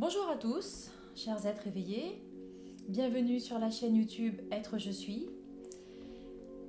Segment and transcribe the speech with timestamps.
[0.00, 2.24] Bonjour à tous, chers êtres éveillés.
[2.88, 5.28] Bienvenue sur la chaîne YouTube Être Je suis.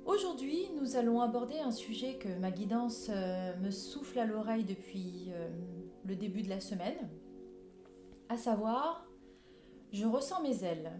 [0.04, 5.30] Aujourd'hui, nous allons aborder un sujet que ma guidance euh, me souffle à l'oreille depuis
[5.30, 5.48] euh,
[6.04, 7.08] le début de la semaine,
[8.28, 9.08] à savoir,
[9.94, 10.92] je ressens mes ailes.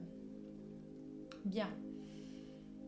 [1.45, 1.69] Bien.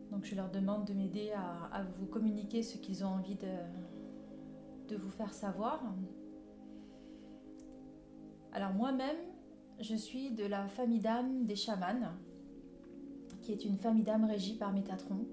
[0.09, 1.33] Donc je leur demande de m'aider
[1.71, 5.83] à, vous communiquer ce qu'ils ont envie de, de vous faire savoir.
[8.51, 9.34] Alors moi-même,
[9.79, 12.13] je suis de la famille d'âmes des chamans,
[13.41, 15.25] qui est une famille d'âmes régie par Métatron.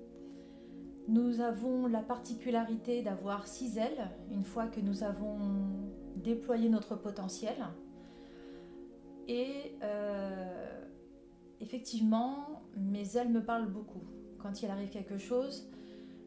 [1.08, 5.38] Nous avons la particularité d'avoir six ailes une fois que nous avons
[6.16, 7.56] déployé notre potentiel.
[9.28, 10.80] Et euh,
[11.60, 14.02] effectivement, mes ailes me parlent beaucoup.
[14.38, 15.68] Quand il arrive quelque chose,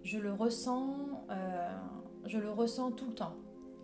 [0.03, 1.77] je le ressens, euh,
[2.25, 3.35] je le ressens tout le temps.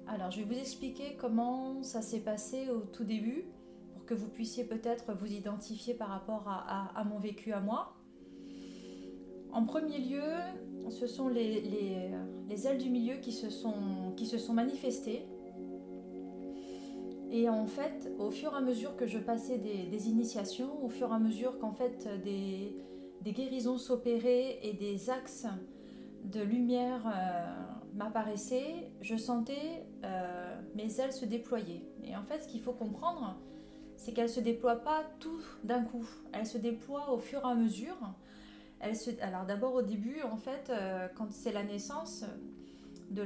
[0.08, 3.46] Alors, je vais vous expliquer comment ça s'est passé au tout début
[4.12, 7.96] que vous puissiez peut-être vous identifier par rapport à, mon vécu à moi.
[9.54, 10.34] En premier lieu,
[10.90, 12.12] ce sont les,
[12.68, 15.26] ailes du milieu qui se sont, qui se sont manifestées.
[17.30, 21.10] Et en fait, au fur et à mesure que je passais des, initiations, au fur
[21.10, 22.76] et à mesure qu'en fait des,
[23.24, 25.48] guérisons s'opéraient et des axes
[26.26, 31.86] de lumière euh, m'apparaissaient, je sentais euh, mes ailes se déployer.
[32.04, 33.38] Et en fait, ce qu'il faut comprendre,
[34.02, 36.08] c'est qu'elles ne se déploient pas tout d'un coup.
[36.34, 37.98] Elles se déploient au fur et à mesure.
[38.80, 39.12] Elles se...
[39.22, 42.26] Alors d'abord au début, en fait, euh, quand c'est la naissance,
[43.12, 43.24] de,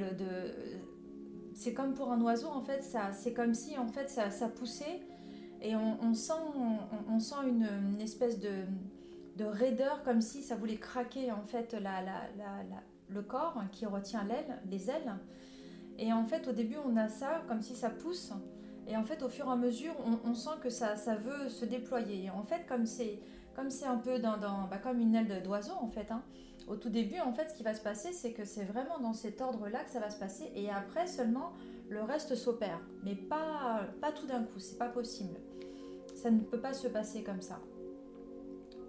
[1.54, 5.00] c'est comme pour un oiseau, en fait, ça, c'est comme si en fait ça, poussait
[5.62, 6.34] et on, sent,
[7.10, 8.66] on, sent une, espèce de,
[9.38, 11.74] de, raideur, comme si ça voulait craquer en fait
[13.10, 15.16] le corps qui retient l'aile, les ailes.
[15.98, 18.34] Et en fait, au début, on a ça comme si ça pousse.
[18.88, 22.26] Et en fait, au fur et à mesure, on, sent que ça, veut se déployer.
[22.26, 23.20] Et en fait, comme c'est
[23.86, 26.12] un peu dans bah, comme une aile d'oiseau en fait.
[26.12, 26.24] Hein.
[26.68, 29.14] Au tout début, en fait, ce qui va se passer, c'est que c'est vraiment dans
[29.14, 30.52] cet ordre-là que ça va se passer.
[30.56, 31.54] Et après seulement,
[31.90, 32.80] le reste s'opère.
[33.04, 34.60] Mais pas, pas tout d'un coup.
[34.60, 35.40] C'est pas possible.
[36.16, 37.60] Ça ne peut pas se passer comme ça.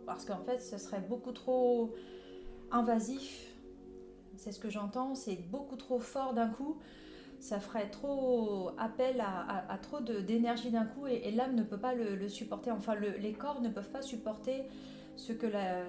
[0.06, 1.94] Parce qu'en fait, ce serait beaucoup trop
[2.70, 3.56] invasif
[4.36, 6.76] c'est ce que j'entends, c'est beaucoup trop fort d'un coup.
[7.38, 12.28] Ça ferait trop appel à, trop d'énergie d'un coup et, l'âme ne peut pas le,
[12.28, 12.70] supporter.
[12.70, 14.64] Enfin, les corps ne peuvent pas supporter
[15.16, 15.84] ce que la,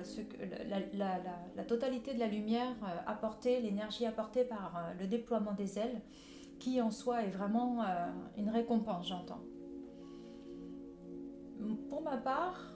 [1.56, 6.02] la, totalité de la lumière euh, apportée, l'énergie apportée par euh, le déploiement des ailes,
[6.60, 7.86] qui en soi est vraiment euh,
[8.38, 9.42] une récompense, j'entends.
[11.90, 12.74] Pour ma part,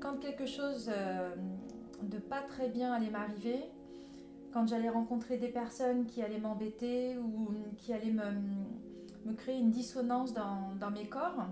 [0.00, 0.90] quand quelque chose
[2.02, 3.60] de pas très bien allait m'arriver,
[4.52, 7.48] quand j'allais rencontrer des personnes qui allaient m'embêter ou
[7.78, 11.46] qui allaient me, créer une dissonance dans, mes corps,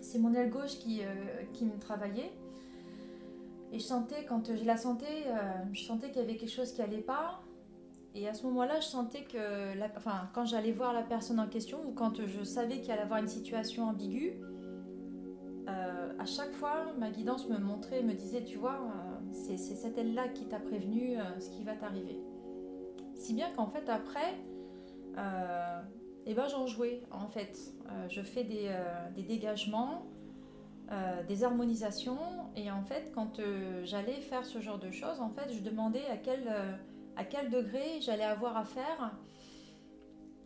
[0.00, 1.06] c'est mon aile gauche qui, euh,
[1.52, 2.32] qui me travaillait.
[3.72, 6.72] Et je sentais, quand je la sentais, euh, je sentais qu'il y avait quelque chose
[6.72, 7.42] qui allait pas.
[8.14, 11.78] Et à ce moment-là, je sentais que, enfin, quand j'allais voir la personne en question
[11.86, 14.40] ou quand je savais qu'il allait avoir une situation ambiguë,
[15.68, 18.80] euh, à chaque fois, ma guidance me montrait, me disait, tu vois,
[19.32, 22.18] c'est cette aile-là qui t'a prévenu euh, ce qui va t'arriver.
[23.14, 24.36] Si bien qu'en fait, après,
[25.16, 25.80] euh,
[26.26, 27.02] eh ben, j'en jouais.
[27.10, 30.06] En fait, euh, je fais des, dégagements,
[31.26, 32.18] des harmonisations.
[32.56, 33.40] Et en fait, quand
[33.84, 36.48] j'allais faire ce genre de choses, en fait, je demandais à quel,
[37.16, 39.16] à quel degré j'allais avoir à faire.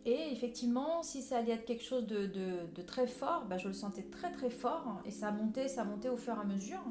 [0.04, 3.74] Et effectivement, si ça allait être quelque chose de, de, très fort, ben, je le
[3.74, 5.00] sentais très très fort.
[5.04, 6.82] Et ça montait, ça montait au fur et à mesure.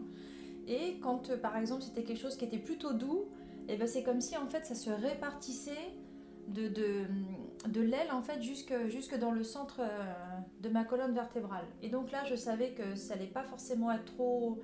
[0.67, 3.25] Et quand euh, par exemple c'était quelque chose qui était plutôt doux,
[3.67, 5.93] et eh ben c'est comme si en fait ça se répartissait
[6.47, 10.13] de, de, l'aile en fait jusque, jusque dans le centre euh,
[10.61, 11.65] de ma colonne vertébrale.
[11.81, 14.59] Et donc là je savais que ça n'allait pas forcément être trop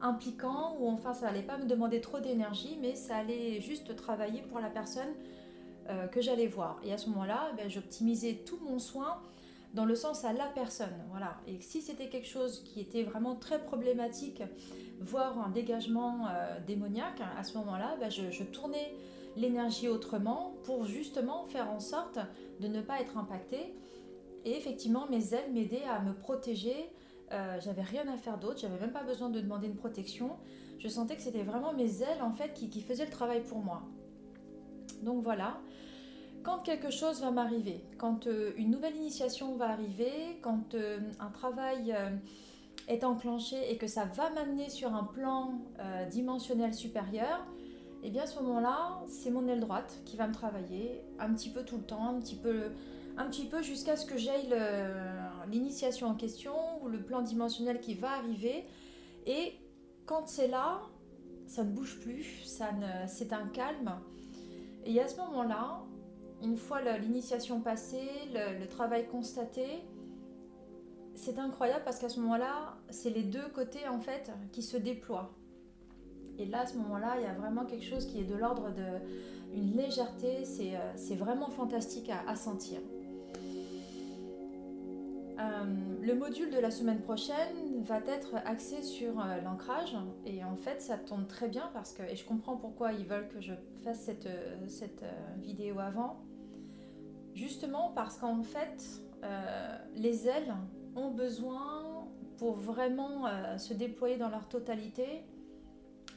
[0.00, 4.42] impliquant ou enfin ça n'allait pas me demander trop d'énergie mais ça allait juste travailler
[4.42, 5.14] pour la personne
[5.90, 6.80] euh, que j'allais voir.
[6.82, 9.20] Et à ce moment-là, ben, j'optimisais tout mon soin
[9.74, 10.94] dans le sens à la personne.
[11.10, 11.36] Voilà.
[11.46, 14.42] Et si c'était quelque chose qui était vraiment très problématique,
[15.00, 18.94] voire un dégagement euh, démoniaque, à ce moment-là, bah, je, tournais
[19.36, 22.18] l'énergie autrement pour justement faire en sorte
[22.60, 23.74] de ne pas être impactée.
[24.44, 26.90] Et effectivement, mes ailes m'aidaient à me protéger.
[27.32, 30.36] Euh, j'avais rien à faire d'autre, j'avais même pas besoin de demander une protection.
[30.78, 33.82] Je sentais que c'était vraiment mes ailes en fait qui, faisaient le travail pour moi.
[35.02, 35.60] Donc voilà
[36.42, 40.76] quand quelque chose va m'arriver, quand euh, une nouvelle initiation va arriver, quand
[41.18, 41.96] un travail
[42.88, 45.54] est enclenché et que ça va m'amener sur un plan
[46.10, 47.46] dimensionnel supérieur,
[48.02, 51.32] et eh bien à ce moment-là, c'est mon aile droite qui va me travailler un
[51.32, 52.72] petit peu tout le temps, un petit peu,
[53.16, 54.54] un petit peu jusqu'à ce que j'aille
[55.50, 56.52] l'initiation en question
[56.82, 58.66] ou le plan dimensionnel qui va arriver.
[59.24, 59.54] Et
[60.04, 60.82] quand c'est là,
[61.46, 62.70] ça ne bouge plus, ça
[63.06, 63.98] c'est un calme.
[64.84, 65.82] Et à ce moment-là,
[66.42, 69.82] une fois l'initiation passée, le, travail constaté,
[71.14, 75.32] c'est incroyable parce qu'à ce moment-là, c'est les deux côtés en fait qui se déploient.
[76.38, 78.72] Et là, à ce moment-là, il y a vraiment quelque chose qui est de l'ordre
[78.72, 80.44] de une légèreté.
[80.44, 82.80] C'est, euh, vraiment fantastique à sentir.
[85.38, 85.64] Euh,
[86.00, 90.80] le module de la semaine prochaine va être axé sur euh, l'ancrage et en fait
[90.80, 93.52] ça tombe très bien parce que, et je comprends pourquoi ils veulent que je
[93.82, 94.08] fasse
[94.68, 95.04] cette
[95.42, 96.20] vidéo avant,
[97.34, 99.02] justement parce qu'en fait
[99.96, 100.54] les ailes
[100.96, 102.08] ont besoin
[102.38, 103.26] pour vraiment
[103.58, 105.24] se déployer dans leur totalité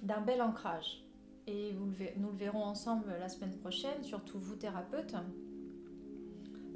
[0.04, 1.04] d'un bel ancrage.
[1.48, 5.16] Et nous le verrons ensemble la semaine prochaine, surtout vous thérapeutes.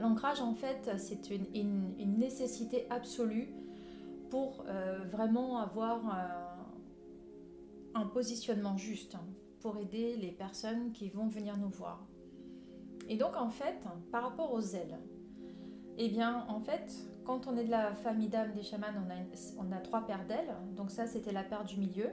[0.01, 3.53] L'ancrage, en fait, c'est une, nécessité absolue
[4.29, 9.17] pour euh, vraiment avoir euh, un positionnement juste
[9.59, 12.07] pour aider les personnes qui vont venir nous voir.
[13.09, 13.77] Et donc, en fait,
[14.11, 14.97] par rapport aux ailes,
[15.97, 16.95] eh bien, en fait,
[17.25, 18.87] quand on est de la famille d'âme des chamans,
[19.57, 20.55] on a, trois paires d'ailes.
[20.75, 22.09] Donc ça, c'était la paire du milieu.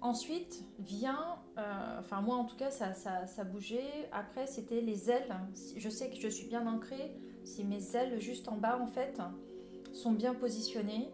[0.00, 5.34] Ensuite vient, euh, enfin moi en tout cas ça, ça, bougeait, après c'était les ailes,
[5.78, 9.18] je sais que je suis bien ancrée, si mes ailes juste en bas en fait
[9.94, 11.08] sont bien positionnées.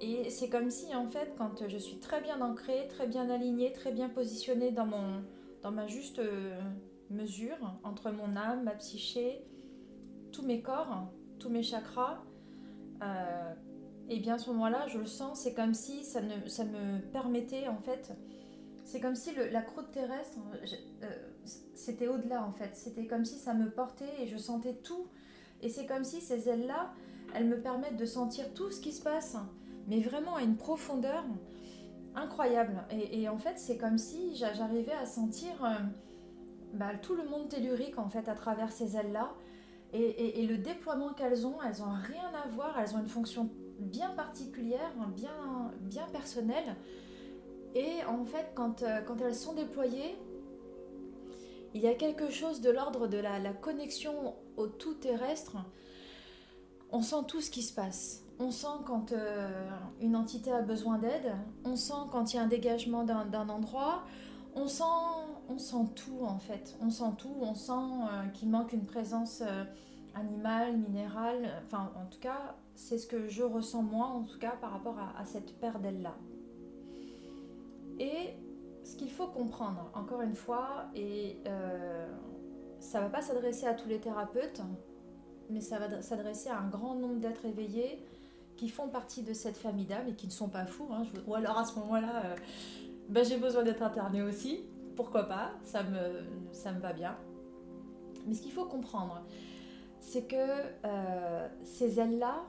[0.00, 3.72] Et c'est comme si en fait quand je suis très bien ancrée, très bien alignée,
[3.72, 5.24] très bien positionnée dans, mon,
[5.62, 6.56] dans ma juste euh,
[7.10, 9.42] mesure entre mon âme, ma psyché,
[10.30, 11.08] tous mes corps,
[11.40, 12.22] tous mes chakras,
[13.02, 13.54] euh,
[14.08, 17.00] et bien à ce moment-là, je le sens, c'est comme si ça, ne, ça me
[17.12, 18.12] permettait en fait,
[18.84, 20.38] c'est comme si la croûte terrestre,
[21.02, 21.06] euh,
[21.74, 25.06] c'était au-delà en fait, c'était comme si ça me portait et je sentais tout.
[25.62, 26.92] Et c'est comme si ces ailes-là,
[27.34, 29.36] elles me permettent de sentir tout ce qui se passe,
[29.86, 31.24] mais vraiment à une profondeur
[32.14, 32.82] incroyable.
[32.90, 35.74] Et, en fait, c'est comme si j'arrivais à sentir euh,
[36.74, 39.32] bah, tout le monde tellurique en fait à travers ces ailes-là.
[39.92, 44.10] Et, le déploiement qu'elles ont, elles n'ont rien à voir, elles ont une fonction bien
[44.10, 46.76] particulière, bien, bien personnelle.
[47.74, 50.16] Et en fait, quand, euh, quand elles sont déployées,
[51.74, 55.56] il y a quelque chose de l'ordre de la, connexion au tout terrestre.
[56.90, 58.24] On sent tout ce qui se passe.
[58.40, 59.68] On sent quand euh,
[60.00, 61.34] une entité a besoin d'aide.
[61.64, 64.02] On sent quand il y a un dégagement d'un endroit.
[64.54, 66.76] On sent, tout en fait.
[66.80, 67.36] On sent tout.
[67.40, 69.42] On sent euh, qu'il manque une présence
[70.14, 71.62] animale, minérale.
[71.64, 74.96] Enfin, en tout cas, c'est ce que je ressens moi, en tout cas, par rapport
[74.98, 76.14] à, cette paire d'ailes-là.
[77.98, 78.34] Et
[78.84, 82.08] ce qu'il faut comprendre, encore une fois, et euh,
[82.78, 84.62] ça ne va pas s'adresser à tous les thérapeutes,
[85.50, 88.02] mais ça va s'adresser à un grand nombre d'êtres éveillés
[88.56, 90.88] qui font partie de cette famille d'âmes et qui ne sont pas fous.
[90.92, 92.36] Hein, ou alors à ce moment-là, euh,
[93.10, 94.60] ben, j'ai besoin d'être interné aussi.
[94.94, 95.50] Pourquoi pas?
[95.64, 96.22] Ça me,
[96.52, 97.16] ça me va bien.
[98.26, 99.22] Mais ce qu'il faut comprendre,
[99.98, 102.44] c'est que euh, ces ailes-là,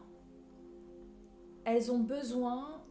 [1.66, 2.82] elles ont besoin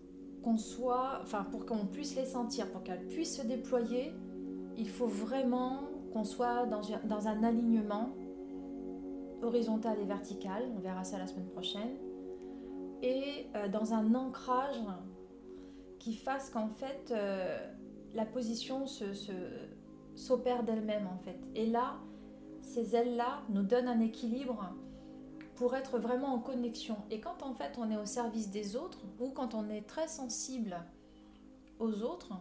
[0.43, 4.15] qu'on soit, enfin pour qu'on puisse les sentir, pour qu'elles puissent se déployer,
[4.77, 5.83] il faut vraiment
[6.13, 8.11] qu'on soit dans, dans, un alignement
[9.43, 11.97] horizontal et vertical, on verra ça la semaine prochaine,
[13.03, 14.81] et euh, dans un ancrage
[16.01, 17.57] qui fasse qu'en fait euh,
[18.15, 18.87] la position
[20.17, 21.39] s'opère d'elle-même en fait.
[21.55, 21.99] Et là,
[22.63, 24.75] ces ailes-là nous donnent un équilibre
[25.55, 26.97] pour être vraiment en connexion.
[27.11, 30.09] Et quand en fait on est au service des autres ou quand on est très
[30.09, 30.77] sensible
[31.79, 32.33] aux autres,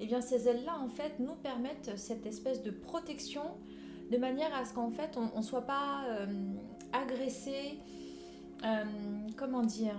[0.00, 3.42] et eh bien ces ailes-là en fait nous permettent cette espèce de protection
[4.10, 6.26] de manière à ce qu'en fait on ne soit pas euh,
[6.92, 7.78] agressé,
[8.64, 8.84] euh,
[9.36, 9.96] comment dire,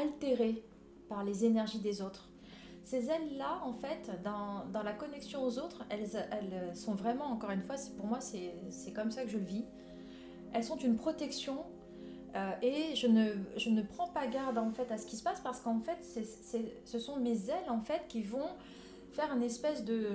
[0.00, 0.62] altéré
[1.08, 2.28] par les énergies des autres.
[2.84, 7.50] Ces ailes-là, en fait, dans, dans, la connexion aux autres, elles, elles sont vraiment, encore
[7.50, 9.64] une fois, pour moi, c'est comme ça que je le vis.
[10.54, 11.64] Elles sont une protection
[12.34, 15.22] euh, et je ne, je ne prends pas garde, en fait, à ce qui se
[15.22, 15.98] passe parce qu'en fait,
[16.84, 18.48] ce sont mes ailes, en fait, qui vont
[19.12, 20.12] faire une espèce de,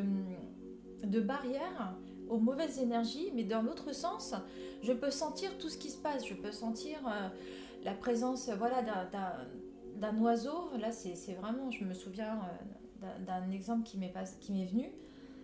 [1.04, 1.96] de barrière
[2.30, 4.34] aux mauvaises énergies, mais dans l'autre sens,
[4.82, 6.26] je peux sentir tout ce qui se passe.
[6.26, 7.30] Je peux sentir euh,
[7.84, 8.82] la présence voilà,
[9.96, 12.40] d'un oiseau, là c'est vraiment, je me souviens
[13.04, 14.92] euh, d'un exemple qui m'est venu,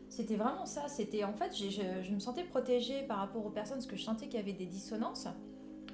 [0.09, 3.87] c'était vraiment ça, c'était en fait, je, me sentais protégée par rapport aux personnes, parce
[3.87, 5.27] que je sentais qu'il y avait des dissonances,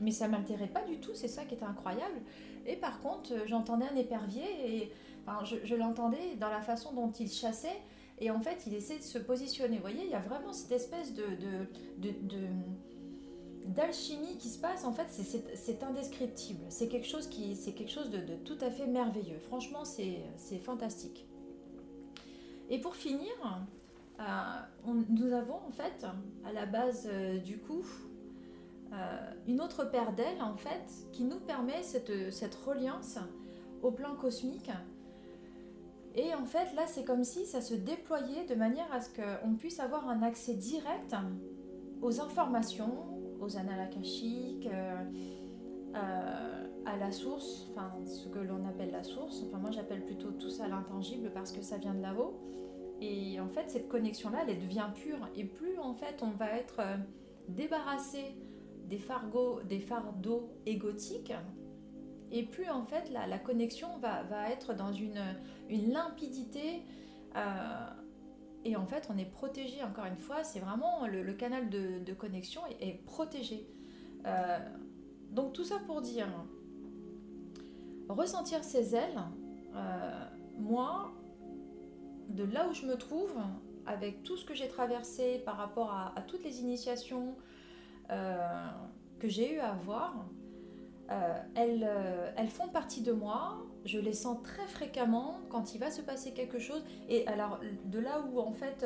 [0.02, 2.22] mais ça m'altérait pas du tout, c'est ça qui était incroyable.
[2.66, 4.92] Et par contre, euh, j'entendais un épervier, et
[5.26, 7.82] enfin, je, l'entendais dans la façon dont il chassait,
[8.20, 9.76] et en fait, il essaie de se positionner.
[9.76, 11.24] Vous voyez, il y a vraiment cette espèce de,
[12.00, 12.38] de, de
[13.66, 14.86] d'alchimie qui se passe.
[14.86, 16.64] En fait, c'est indescriptible.
[16.70, 19.40] C'est quelque chose qui, quelque chose de, tout à fait merveilleux.
[19.40, 21.26] Franchement, c'est fantastique.
[22.70, 23.32] Et pour finir,
[24.20, 24.24] euh,
[25.10, 26.06] nous avons en fait
[26.46, 27.84] à la base euh, du coup
[28.94, 28.96] euh,
[29.46, 33.20] une autre paire d'ailes en fait qui nous permet cette, cette reliance
[33.84, 34.72] au plan cosmique.
[36.16, 39.56] Et en fait là c'est comme si ça se déployait de manière à ce qu'on
[39.56, 41.14] puisse avoir un accès direct
[42.02, 44.70] aux informations, aux annales akashiques,
[45.94, 49.44] à la source, enfin ce que l'on appelle la source.
[49.48, 52.40] Enfin moi j'appelle plutôt tout ça l'intangible parce que ça vient de là-haut.
[53.02, 55.30] Et en fait, cette connexion-là, elle devient pure.
[55.36, 56.98] Et plus en fait, on va être euh,
[57.50, 58.36] débarrassé
[58.86, 61.34] des, fardeaux, des fardeaux égotiques,
[62.32, 65.22] et plus en fait, la, connexion va, être dans une,
[65.70, 66.84] une limpidité.
[67.36, 67.88] Euh,
[68.66, 72.62] et en fait, on est protégé, encore une fois, c'est vraiment le, canal de, connexion
[72.82, 73.68] est, protégé.
[74.26, 74.60] Euh,
[75.32, 76.28] donc tout ça pour dire,
[78.10, 79.22] ressentir ses ailes,
[80.58, 81.14] moi,
[82.30, 83.34] de là où je me trouve,
[83.86, 87.36] avec tout ce que j'ai traversé par rapport à, toutes les initiations
[88.12, 88.68] euh,
[89.20, 90.26] que j'ai eu à avoir,
[91.12, 93.58] euh, elles, euh, elles, font partie de moi.
[93.86, 96.84] Je les sens très fréquemment quand il va se passer quelque chose.
[97.10, 98.86] Et alors, de là où en fait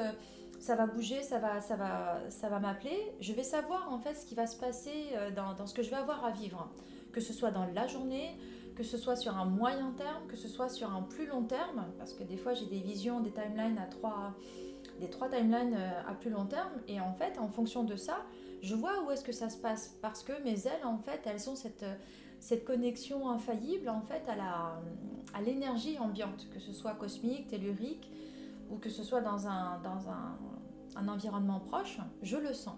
[0.60, 4.14] ça va bouger, ça va, ça va, ça va m'appeler, je vais savoir en fait
[4.14, 6.70] ce qui va se passer dans, ce que je vais avoir à vivre,
[7.14, 8.38] que ce soit dans la journée,
[8.80, 11.86] que ce soit sur un moyen terme, que ce soit sur un plus long terme,
[11.98, 14.34] parce que des fois j'ai des visions, des timelines à trois,
[15.02, 18.26] des trois timelines euh, à plus long terme, et en fait, en fonction de ça,
[18.62, 21.50] je vois où est-ce que ça se passe, parce que mes ailes, en fait, elles
[21.50, 21.86] ont cette,
[22.40, 24.82] cette connexion infaillible, en fait, à la,
[25.34, 28.12] à l'énergie ambiante, que ce soit cosmique, tellurique,
[28.70, 30.38] ou que ce soit dans un, dans un,
[30.96, 32.78] un environnement proche, je le sens.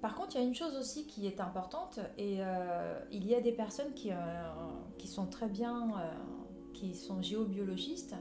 [0.00, 3.34] Par contre, il y a une chose aussi qui est importante, et euh, il y
[3.34, 4.14] a des personnes qui, euh,
[4.96, 6.10] qui sont très bien, euh,
[6.72, 8.14] qui sont géobiologistes,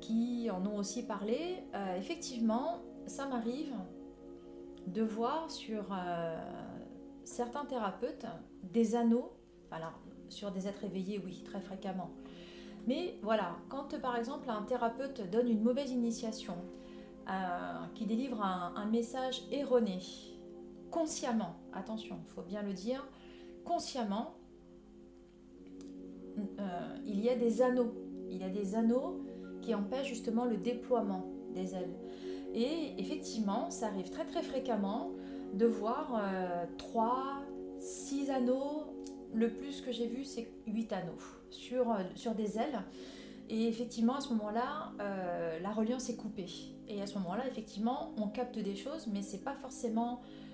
[0.00, 1.64] qui en ont aussi parlé.
[1.96, 3.72] effectivement, ça m'arrive
[4.86, 5.84] de voir sur
[7.24, 8.26] certains thérapeutes
[8.62, 9.32] des anneaux,
[9.70, 12.10] alors sur des êtres éveillés, oui, très fréquemment.
[12.86, 16.56] Mais voilà, quand par exemple un thérapeute donne une mauvaise initiation,
[17.94, 19.98] qui délivre un message erroné,
[20.90, 23.04] consciemment, attention, il faut bien le dire,
[23.64, 24.36] consciemment,
[26.38, 27.94] euh, il y a des anneaux.
[28.30, 29.20] Il y a des anneaux
[29.62, 31.94] qui empêchent justement le déploiement des ailes.
[32.56, 35.12] Et effectivement, ça arrive très très fréquemment
[35.52, 37.42] de voir euh, 3,
[37.78, 38.84] 6 anneaux.
[39.34, 41.18] Le plus que j'ai vu, c'est 8 anneaux
[41.50, 42.82] sur, euh, sur des ailes.
[43.50, 46.48] Et effectivement, à ce moment-là, euh, la reliance est coupée.
[46.88, 50.45] Et à ce moment-là, effectivement, on capte des choses, mais c'est pas forcément euh,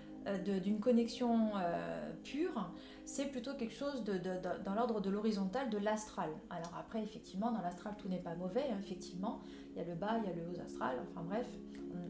[0.44, 2.72] d'une connexion euh, pure,
[3.04, 4.20] c'est plutôt quelque chose de,
[4.64, 6.30] dans l'ordre de l'horizontal, de l'astral.
[6.50, 9.40] Alors après, effectivement, dans l'astral, tout n'est pas mauvais, hein, effectivement.
[9.70, 11.46] Il y a le bas, il y a le haut astral, enfin bref,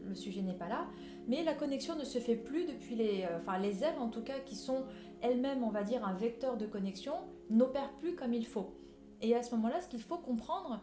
[0.07, 0.87] le sujet n'est pas là.
[1.27, 3.23] Mais la connexion ne se fait plus depuis les...
[3.23, 4.85] Euh, enfin, les ailes, en tout cas, qui sont
[5.21, 7.13] elles-mêmes, on va dire, un vecteur de connexion,
[7.49, 8.73] n'opèrent plus comme il faut.
[9.21, 10.81] Et à ce moment-là, ce qu'il faut comprendre,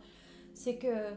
[0.55, 1.15] c'est que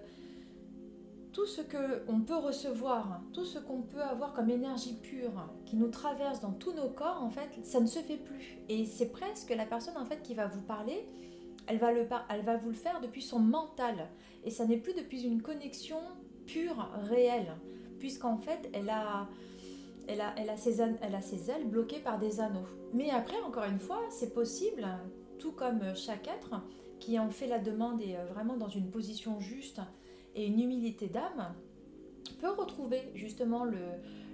[1.33, 5.89] tout ce qu'on peut recevoir, tout ce qu'on peut avoir comme énergie pure qui nous
[5.89, 8.59] traverse dans tous nos corps, en fait, ça ne se fait plus.
[8.69, 11.05] Et c'est presque la personne en fait qui va vous parler,
[11.65, 14.09] elle va, le, elle va vous le faire depuis son mental.
[14.43, 15.97] Et ça n'est plus depuis une connexion
[16.45, 17.55] pure, réelle,
[17.99, 19.27] puisqu'en fait, elle a,
[20.07, 22.67] elle, a, elle, a ses, elle a ses ailes bloquées par des anneaux.
[22.93, 24.85] Mais après, encore une fois, c'est possible,
[25.39, 26.61] tout comme chaque être
[26.99, 29.81] qui en fait la demande et euh, vraiment dans une position juste
[30.35, 31.53] et une humilité d'âme
[32.39, 33.65] peut retrouver justement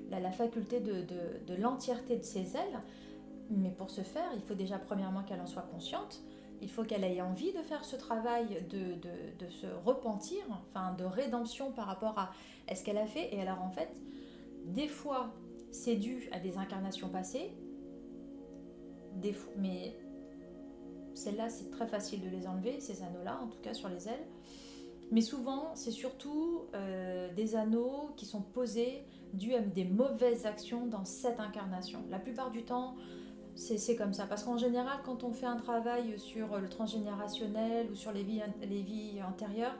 [0.10, 2.82] la, faculté de, l'entièreté de ses ailes.
[3.50, 6.22] Mais pour ce faire, il faut déjà premièrement qu'elle en soit consciente,
[6.62, 11.72] il faut qu'elle ait envie de faire ce travail de, se repentir, enfin de rédemption
[11.72, 12.18] par rapport
[12.68, 13.34] à ce qu'elle a fait.
[13.34, 14.02] Et alors en fait,
[14.66, 15.34] des fois,
[15.72, 17.52] c'est dû à des incarnations passées,
[19.58, 19.96] mais
[21.14, 24.26] celles-là, c'est très facile de les enlever, ces anneaux-là, en tout cas sur les ailes.
[25.12, 30.86] Mais souvent, c'est surtout euh, des anneaux qui sont posés dus à des mauvaises actions
[30.86, 32.00] dans cette incarnation.
[32.10, 32.96] La plupart du temps,
[33.56, 34.26] c'est comme ça.
[34.26, 38.42] Parce qu'en général, quand on fait un travail sur le transgénérationnel ou sur les vies,
[39.28, 39.76] antérieures,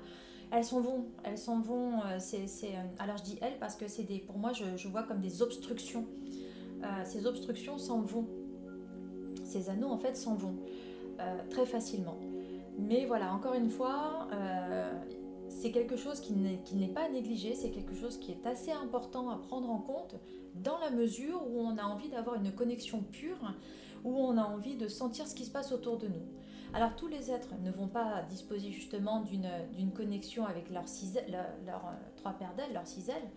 [0.52, 1.06] elles s'en vont.
[1.24, 2.00] Elles s'en vont.
[2.06, 2.68] Euh, euh,
[2.98, 6.06] alors je dis elles parce que c'est des, pour moi, je, vois comme des obstructions.
[7.06, 8.28] ces obstructions s'en vont.
[9.44, 10.56] Ces anneaux, en fait, s'en vont
[11.50, 12.18] très facilement.
[12.78, 14.28] Mais voilà, encore une fois,
[15.60, 19.30] c'est quelque chose qui n'est pas à négliger, c'est quelque chose qui est assez important
[19.30, 20.16] à prendre en compte
[20.56, 23.54] dans la mesure où on a envie d'avoir une connexion pure,
[24.06, 26.24] où on a envie de sentir ce qui se passe autour de nous.
[26.74, 30.86] Alors tous les êtres ne vont pas disposer justement d'une connexion avec leurs
[31.28, 33.30] leur, euh, trois paires d'ailes, leurs six ailes,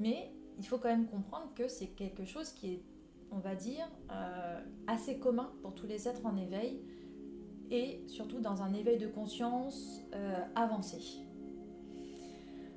[0.00, 2.82] mais il faut quand même comprendre que c'est quelque chose qui est,
[3.30, 6.80] on va dire, euh, assez commun pour tous les êtres en éveil
[7.70, 11.25] et surtout dans un éveil de conscience euh, avancé.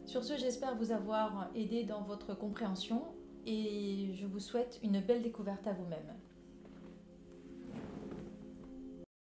[0.09, 3.03] Sur ce, j'espère vous avoir aidé dans votre compréhension
[3.45, 6.15] et je vous souhaite une belle découverte à vous-même.